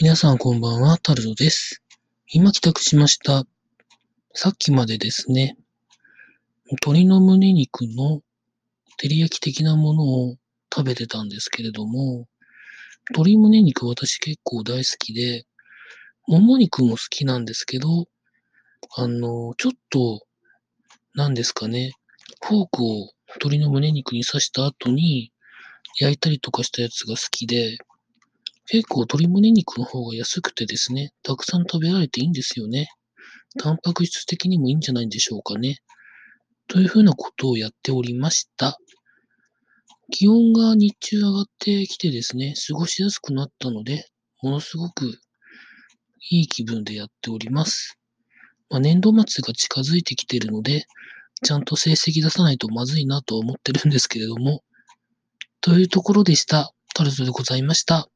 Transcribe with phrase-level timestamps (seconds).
[0.00, 1.80] 皆さんこんばんは、タルトです。
[2.26, 3.44] 今帰宅しました。
[4.32, 5.56] さっきまでですね、
[6.66, 8.20] 鶏の胸肉の
[8.96, 10.36] 照り焼き的なものを
[10.74, 12.26] 食べてたんですけれども、
[13.10, 15.44] 鶏胸肉私結構大好きで、
[16.26, 18.08] もも肉も好きなんですけど、
[18.96, 20.26] あの、ちょっと、
[21.14, 21.92] なんですかね、
[22.44, 25.30] フォークを鶏の胸肉に刺した後に
[26.00, 27.78] 焼いたりとかしたやつが好きで、
[28.66, 32.88] 結構鶏胸肉の方が安くてですね、たくさん食べられていいんですよね。
[33.58, 35.78] タンパク質的にもいいんじゃないんでしょうかね。
[36.66, 38.78] というふうなことをやっておりました。
[40.10, 44.06] 気温が日中上がってきてですね、過ごしやすくなったので、
[44.42, 45.18] ものすごく
[46.30, 47.98] いい気分でやっております。
[48.70, 50.86] まあ、年度末が近づいてきてるので、
[51.42, 54.62] ちゃんと成績出さないとまずいなとは思ってるんですけれども、
[55.60, 56.72] というところでした。
[56.94, 58.08] タルトでございました。